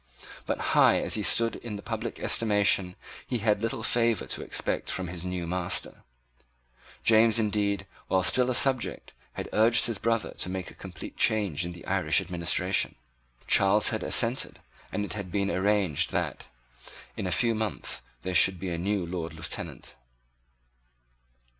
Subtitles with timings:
[0.47, 2.95] But, high as he stood in the public estimation,
[3.27, 6.01] he had little favor to expect from his new master.
[7.03, 11.65] James, indeed, while still a subject, had urged his brother to make a complete change
[11.65, 12.95] in the Irish administration.
[13.45, 14.59] Charles had assented;
[14.91, 16.47] and it had been arranged that,
[17.15, 19.93] in a few months, there should be a new Lord Lieutenant.